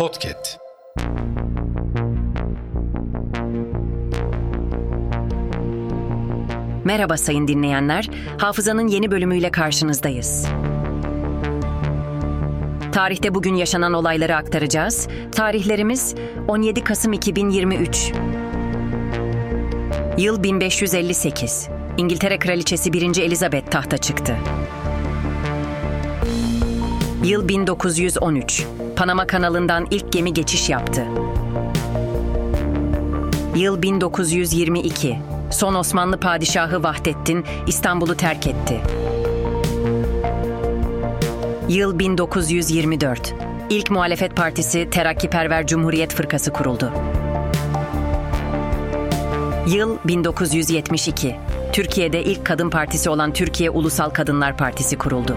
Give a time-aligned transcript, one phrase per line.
[0.00, 0.58] Podcast.
[6.84, 8.10] Merhaba sayın dinleyenler.
[8.38, 10.46] Hafızanın yeni bölümüyle karşınızdayız.
[12.92, 15.08] Tarihte bugün yaşanan olayları aktaracağız.
[15.32, 16.14] Tarihlerimiz
[16.48, 18.12] 17 Kasım 2023.
[20.18, 21.68] Yıl 1558.
[21.98, 23.22] İngiltere Kraliçesi 1.
[23.22, 24.36] Elizabeth tahta çıktı.
[27.24, 28.66] Yıl 1913.
[29.00, 31.04] Panama kanalından ilk gemi geçiş yaptı.
[33.56, 35.18] Yıl 1922.
[35.50, 38.80] Son Osmanlı padişahı Vahdettin İstanbul'u terk etti.
[41.68, 43.34] Yıl 1924.
[43.70, 46.92] İlk muhalefet partisi Terakkiperver Cumhuriyet Fırkası kuruldu.
[49.66, 51.36] Yıl 1972.
[51.72, 55.36] Türkiye'de ilk kadın partisi olan Türkiye Ulusal Kadınlar Partisi kuruldu.